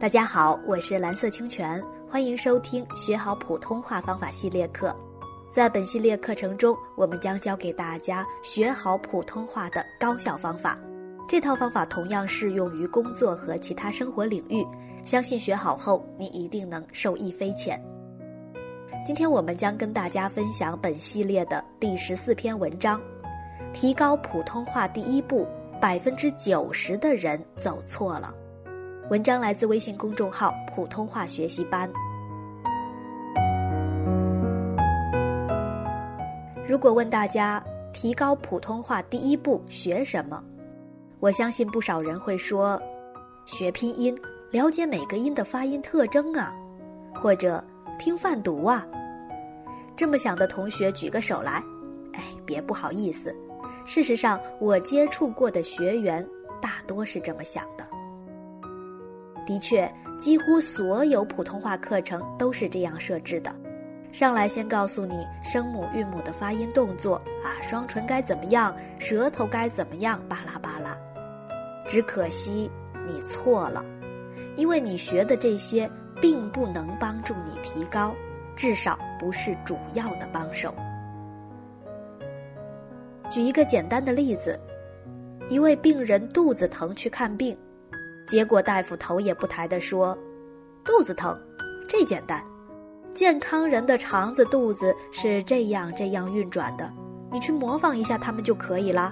[0.00, 4.94] 大家好，我是蓝色清泉，欢迎收听学好普通话方法系列课。
[5.50, 10.78] 在本系列课程中，我们将教给大家学好普通话的高效方法。
[11.28, 14.64] 这套方法同样适用于工作和其他生活领域，
[15.04, 17.82] 相信学好后你一定能受益匪浅。
[19.04, 23.00] 今天我们将跟大家分享本系列的第十四篇文章：
[23.72, 25.44] 提高普通话第一步，
[25.80, 28.32] 百分之九十的人走错了。
[29.10, 31.90] 文章来自微信公众号“普通话学习班”。
[36.68, 37.62] 如果问大家
[37.94, 40.44] 提高普通话第一步学什么，
[41.20, 42.78] 我相信不少人会说：
[43.46, 44.14] 学拼音，
[44.50, 46.54] 了解每个音的发音特征啊，
[47.14, 47.64] 或者
[47.98, 48.86] 听泛读啊。
[49.96, 51.64] 这么想的同学举个手来。
[52.12, 53.34] 哎，别不好意思，
[53.86, 56.22] 事实上我接触过的学员
[56.60, 57.87] 大多是这么想的。
[59.48, 63.50] 的确，几乎所有普通话课程都是这样设置的。
[64.12, 70.94] 上来先告诉你声母、韵母的发音动作啊，双唇该怎么样，舌头该怎么样，巴拉巴拉。
[71.86, 72.70] 只可惜
[73.06, 73.82] 你错了，
[74.54, 78.14] 因为你学的这些并不能帮助你提高，
[78.54, 80.74] 至少不是主要的帮手。
[83.30, 84.60] 举一个简单的例子，
[85.48, 87.56] 一位病人肚子疼去看病。
[88.28, 90.16] 结果大夫头也不抬地说
[90.84, 91.34] ：“肚子疼，
[91.88, 92.44] 这简单。
[93.14, 96.92] 健康人的肠子、肚子是这样这样运转的，
[97.32, 99.10] 你去模仿一下他们就可以了。”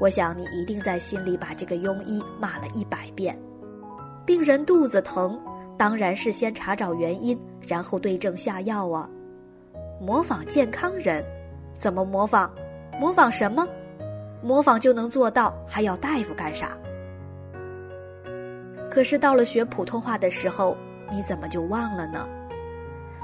[0.00, 3.38] 我想你一定在心里把这个庸医骂了一百遍。
[4.24, 5.38] 病人肚子疼，
[5.76, 9.06] 当然是先查找原因，然后对症下药啊。
[10.00, 11.22] 模仿健康人，
[11.76, 12.50] 怎么模仿？
[12.98, 13.68] 模仿什么？
[14.42, 16.76] 模仿就能做到，还要大夫干啥？
[18.92, 20.76] 可是到了学普通话的时候，
[21.10, 22.28] 你怎么就忘了呢？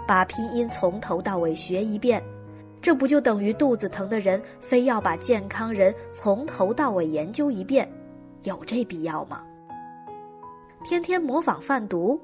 [0.07, 2.25] 把拼音从头到尾学一遍，
[2.81, 7.87] 这不就等于肚子疼的人非要把健康人从头到尾研究一遍？
[8.45, 9.43] 有这必要吗？
[10.85, 12.19] 天天模仿贩毒，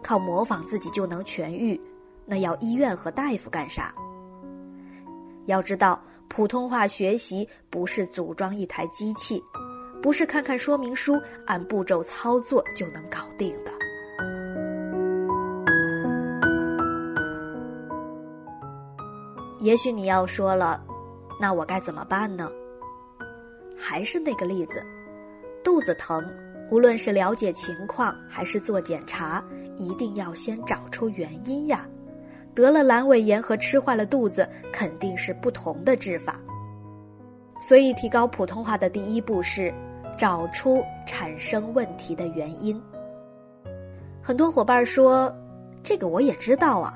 [0.00, 1.80] 靠模仿自己就能痊愈，
[2.24, 3.92] 那要医院和大夫干啥？
[5.46, 9.42] 要知道，普通话学习不是组装一台机器。
[10.06, 13.72] 不是看看说明书，按步骤操作就能搞定的。
[19.58, 20.80] 也许你要说了，
[21.40, 22.48] 那我该怎么办呢？
[23.76, 24.80] 还是那个例子，
[25.64, 26.24] 肚子疼，
[26.70, 29.44] 无论是了解情况还是做检查，
[29.76, 31.84] 一定要先找出原因呀。
[32.54, 36.40] 得了阑尾炎和吃坏了肚子，肯定是不同的治法。
[37.60, 39.74] 所以，提高普通话的第一步是。
[40.16, 42.80] 找出产生问题的原因。
[44.22, 45.32] 很多伙伴说
[45.84, 46.94] ：“这个我也知道啊。”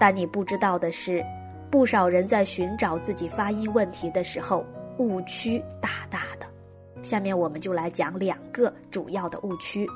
[0.00, 1.22] 但你不知道的是，
[1.70, 4.64] 不少人在寻找自己发音问题的时候，
[4.98, 6.46] 误区大大的。
[7.02, 9.86] 下面我们就来讲两个主要的误区。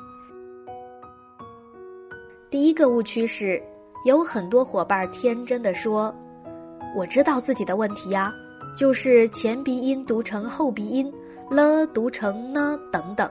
[2.51, 3.61] 第一个误区是，
[4.05, 6.13] 有很多伙伴天真的说
[6.95, 8.31] ：“我知道自己的问题呀，
[8.77, 11.11] 就是前鼻音读成后鼻音。”
[11.49, 13.29] 了读成呢等等，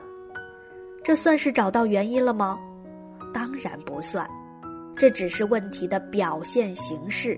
[1.03, 2.57] 这算是找到原因了吗？
[3.33, 4.25] 当然不算，
[4.95, 7.37] 这只是问题的表现形式，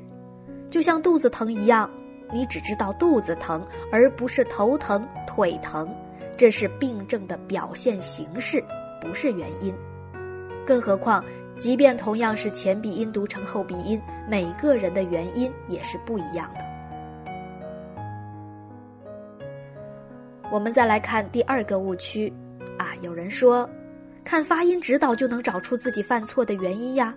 [0.69, 1.89] 就像肚子疼一样，
[2.31, 5.89] 你只知道肚子疼，而不是头疼、腿疼，
[6.37, 8.63] 这是病症的表现形式，
[9.01, 9.73] 不是原因。
[10.63, 11.23] 更何况，
[11.57, 13.99] 即便同样是前鼻音读成后鼻音，
[14.29, 16.66] 每个人的原因也是不一样的。
[20.49, 22.33] 我们再来看第二个误区，
[22.77, 23.69] 啊，有人说，
[24.23, 27.13] 看发音指导就能找出自己犯错的原因呀。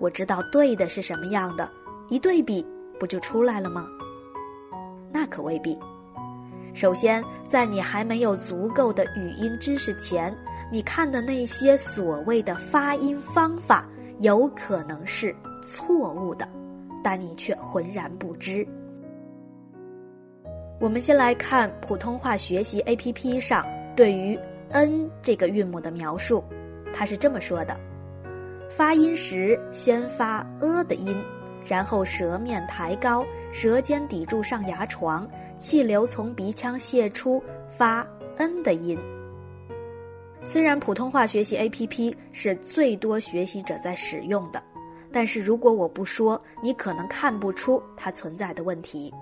[0.00, 1.70] 我知道对的是什么样的，
[2.08, 2.66] 一对比
[2.98, 3.86] 不就出来了吗？
[5.12, 5.78] 那可未必。
[6.74, 10.36] 首先，在你还没有足够的语音知识前，
[10.72, 13.86] 你看的那些所谓的发音方法，
[14.18, 15.32] 有可能是
[15.64, 16.48] 错误的，
[17.04, 18.66] 但你却浑然不知。
[20.82, 23.64] 我们先来看普通话学习 APP 上
[23.94, 24.36] 对于
[24.70, 26.42] “n” 这个韵母的描述，
[26.92, 27.78] 它是这么说的：
[28.68, 31.16] 发音时先发 “a” 的音，
[31.64, 35.24] 然后舌面抬高，舌尖抵住上牙床，
[35.56, 37.40] 气流从鼻腔泄出，
[37.78, 38.04] 发
[38.38, 38.98] “n” 的音。
[40.42, 44.60] 虽然普通话学习 APP 是最多学习者在使用的，
[45.12, 49.14] 但是如果我不说，你可能看不出它存在的问题。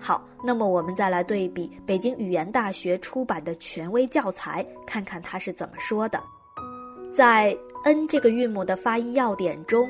[0.00, 6.18] 好，那么我们再来对比北京语言大学出版的权威教材，看看它是怎么说的。
[7.12, 7.54] 在
[7.84, 9.86] “n” 这个韵母的发音要点中，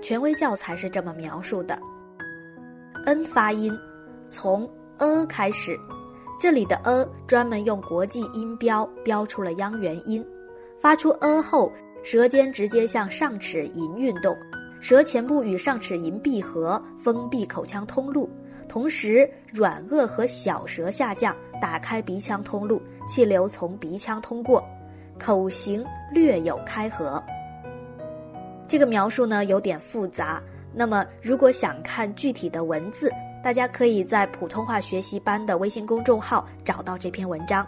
[0.00, 1.76] 权威教材是这么描述的
[3.06, 3.76] ：“n” 发音
[4.28, 5.76] 从 “a” 开始，
[6.38, 10.24] 这里的 “a” 专门用国际音标标出了央元音，
[10.80, 11.72] 发出 “a” 后，
[12.04, 14.36] 舌尖直接向上齿龈运动，
[14.80, 18.30] 舌前部与上齿龈闭合，封闭口腔通路。
[18.70, 24.64] 同时，软腭和小舌下降，打开鼻腔通路，气流从鼻腔通过，
[25.18, 27.20] 口型略有开合。
[28.68, 30.40] 这个描述呢有点复杂。
[30.72, 33.10] 那么，如果想看具体的文字，
[33.42, 37.66] 大家可以在普通话学习班的微信公众号找到这篇文章。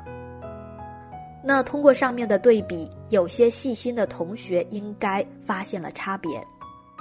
[1.43, 6.40] 那通过上面的对比，有些细心的同学应该发现了差别。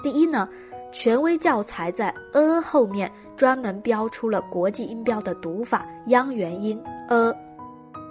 [0.01, 0.49] 第一呢。
[0.91, 7.33] 权威教材在 “a” 后面专门标出了国际音标的读法，央元音 “a”，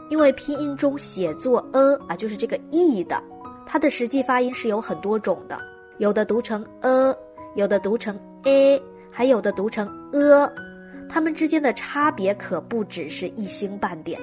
[0.09, 3.23] 因为拼音中写作 “a” 啊，就是这个 “e” 的，
[3.67, 5.61] 它的实际发音是有很多种的，
[5.99, 7.15] 有的读成 “a”，
[7.55, 10.51] 有的读成 “a”，还有的读成 “a”，
[11.09, 14.19] 它们之间的差别可不只是一星半点。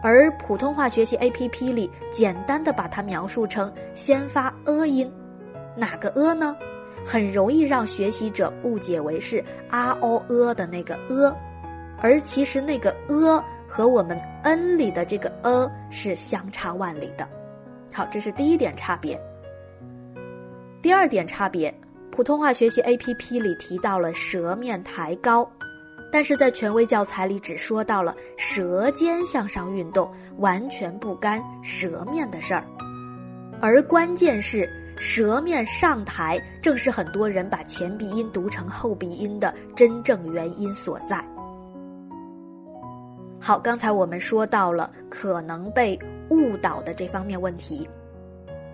[0.00, 5.10] 而普通话学习 APP 里简单的把它描述成先发 “a” 音，
[5.76, 6.56] 哪个 “a” 呢？
[7.04, 11.36] 很容易让学习者误解为是 r o e 的那个 e，
[12.00, 17.28] 而其实那个 e 和我们 n 里的这个呃是相差万里的。
[17.92, 19.20] 好，这是第一点差别。
[20.80, 21.72] 第二点差别，
[22.10, 25.50] 普通话学习 APP 里提到了舌面抬高，
[26.10, 32.64] 但是在权威教材里只说到了舌尖向上运动，完全不干舌面的事儿。
[33.60, 34.68] 而关键是。
[34.96, 41.24] 舌面上抬，正是很多人把前鼻音读成后鼻音的真正原因所在。
[43.40, 45.98] 好，刚才我们说到了可能被
[46.30, 47.86] 误导的这方面问题。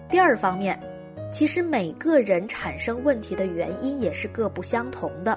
[0.08, 0.78] 第二方面，
[1.32, 5.36] 其实每个人产生问题的原因也是各不相同的。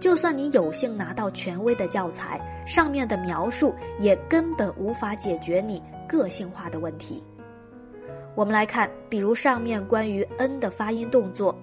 [0.00, 7.24] 就算你有幸拿到权威的教材，上面的描述也根本无法解决你个性化的问题。
[8.36, 11.56] 我们来看，比如上面关于 “n” 的发音动作，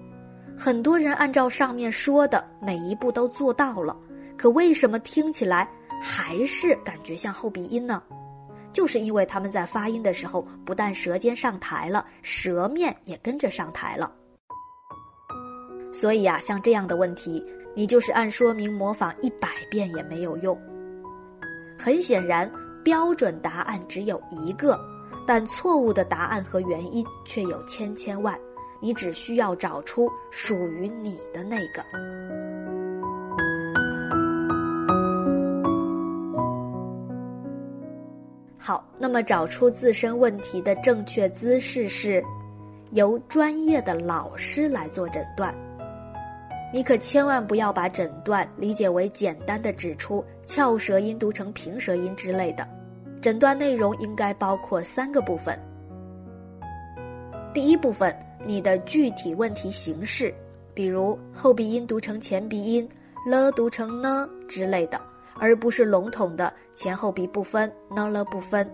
[0.56, 3.94] 很多人按照上面说的每一步都做到了，
[4.38, 5.68] 可为什么听起来
[6.00, 8.02] 还是感觉像后鼻音呢？
[8.72, 14.10] 就是因为他们在发音的时候，不但舌尖上抬了，舌面也跟着上抬了。
[15.92, 17.44] 所以啊，像这样的问题，
[17.76, 20.58] 你就是按说明模仿一百遍也没有用。
[21.78, 22.50] 很显然，
[22.82, 24.80] 标准答案只有一个。
[25.26, 28.38] 但错误的答案和原因却有千千万，
[28.80, 31.82] 你只需要找出属于你的那个。
[38.58, 42.22] 好，那么找出自身问题的正确姿势是，
[42.92, 45.52] 由专业的老师来做诊断。
[46.72, 52.66] 你可千万不要把诊断理解为简单的指出翘舌音读成平舌音之类的。
[53.22, 55.56] 诊断内容应该包括三个部分。
[57.54, 58.12] 第一部分，
[58.44, 60.34] 你的具体问题形式，
[60.74, 62.88] 比如后鼻音读成前鼻音，
[63.24, 65.00] 了读成呢之类的，
[65.38, 68.68] 而不是笼统的前后鼻不分，呢了不分。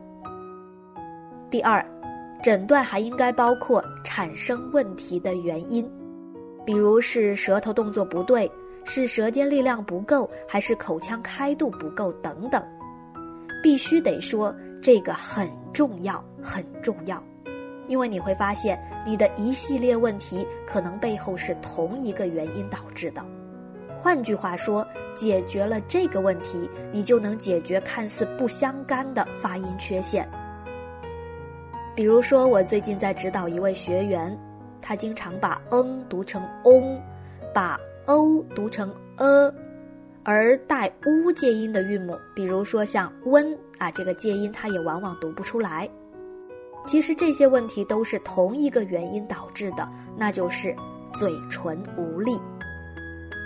[1.50, 1.84] 第二，
[2.42, 5.86] 诊断还应该包括产生问题的原因，
[6.64, 8.50] 比如是舌头动作不对，
[8.84, 12.64] 是舌尖力量不够，还是口腔开度不够等等。
[13.62, 17.22] 必须得说，这个很重要，很重要，
[17.86, 23.24] 因为你会发现，你的一系列问题可能背后是同一个原因导致的。
[23.96, 30.28] 换句话说，解决了这个问题，你就能解决看似不相干的发音缺陷。
[31.96, 34.38] 比如说，我最近在指导一位学员，
[34.80, 37.00] 他经常把 “n” 读成 “ong”，
[37.52, 39.52] 把 “o” 读成 “a”。
[40.30, 45.88] 而带 u 介音的韵母，比如说像温啊，这个介音它也往往读不出来。
[46.84, 50.76] 其实这些问题都是同一个原因导致的，那就是
[51.16, 52.38] 嘴唇无力。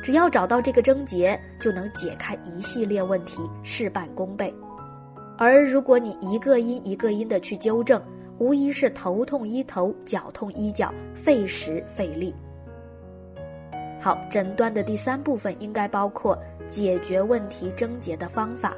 [0.03, 4.53] 只要找到这个症结，就能解开一系列问题，事半功倍。
[5.39, 8.03] 而如果你一个音一个音的去纠正，
[8.39, 12.35] 无疑是头痛医头，脚痛医脚，费时费力。
[14.03, 16.37] 好，诊断的第三部分应该包括。
[16.69, 18.75] 解决问题症结的方法，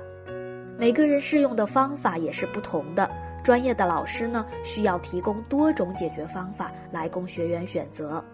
[0.76, 3.09] 每个人适用的方法也是不同的。
[3.45, 8.25] 专业的老师呢，需要提供多种解决方法来供学员选择。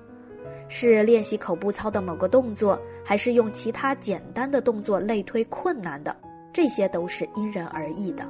[0.67, 6.17] 是练习口部操的某个动作，还是用其他简单的动作类推困难的？
[6.55, 8.27] 这些都是因人而异的。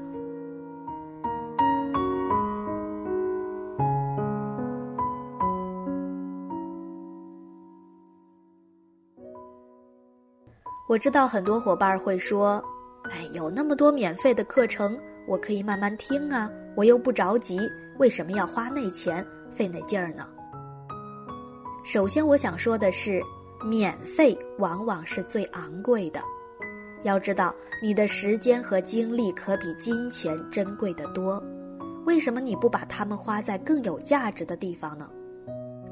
[10.90, 12.60] 我知道很多伙伴会说
[13.12, 17.60] ：“哎，有那么多免费的课程，我可以慢慢听啊，我又不着急，
[17.98, 20.26] 为什么要花那钱费那劲儿呢？”
[21.86, 23.22] 首先，我想说的是，
[23.64, 26.20] 免费往往是最昂贵的。
[27.04, 31.40] 要知道，你的时间和精力可比金钱珍贵的多。
[32.04, 35.08] 为什么你不把它们花在更有价值的地方呢？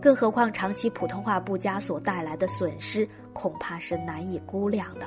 [0.00, 5.06] 更何况，长期普通话不佳所带来的损失，恐怕是难以估量的。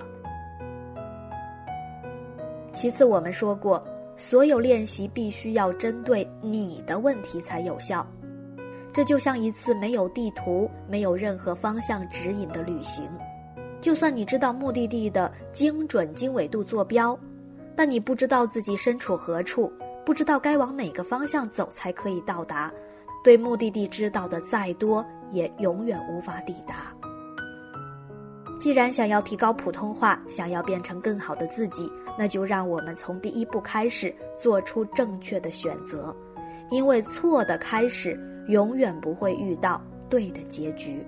[2.73, 3.83] 其次，我们说过，
[4.15, 8.05] 所有练习必须要针对你的问题才有效。
[8.93, 13.09] 这就像一次没有地图、没有任何方向指引的旅行，
[13.79, 17.17] 就算你知道目的地的精准经纬度坐标，
[17.75, 19.71] 但你不知道自己身处何处，
[20.05, 22.69] 不知道该往哪个方向走才可以到达，
[23.23, 26.95] 对目的地知道的再多，也永远无法抵达。
[28.59, 36.15] 既然想要提高普通话，想要变成更好的自己，那就让我们从第一步开始做出正确的选择，
[36.69, 38.19] 因为错的开始。
[38.47, 41.05] 永远不会遇到对的结局。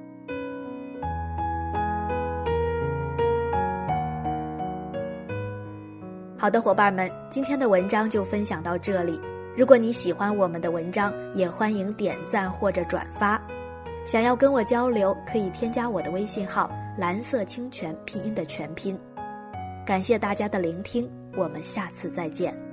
[6.38, 9.20] 好的，伙伴们，今天的文章就分享到这里。
[9.56, 13.40] 如果你喜欢我们的文章，也欢迎点赞或者转发。
[14.04, 18.98] 想要跟我交流，可以添加我的微信号“蓝色清泉”拼音的全拼。
[19.86, 21.08] 感谢大家的聆听，
[21.38, 22.73] 我们下次再见。